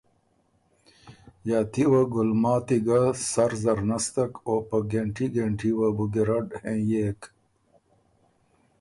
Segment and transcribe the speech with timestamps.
[1.47, 3.01] ݫاتي وه ګلماتي ګه
[3.31, 7.21] سر زر نستک او په ګهېنټي ګهېنټی وه بُو ګیرډ هېنئېک